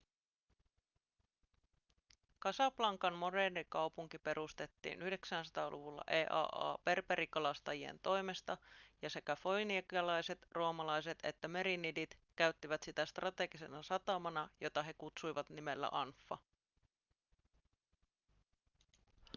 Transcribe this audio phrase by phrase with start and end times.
[2.39, 8.57] casablancan moderni kaupunki perustettiin 900-luvulla eaa berberikalastajien toimesta
[9.01, 16.37] ja sekä foinikialaiset roomalaiset että merinidit käyttivät sitä strategisena satamana jota he kutsuivat nimellä anfa